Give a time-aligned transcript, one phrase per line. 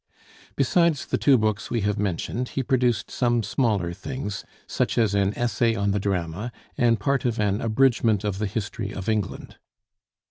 [0.55, 5.31] Besides the two books we have mentioned, he produced some smaller things, such as an
[5.37, 9.57] 'Essay on the Drama,' and part of an 'Abridgment of the History of England.'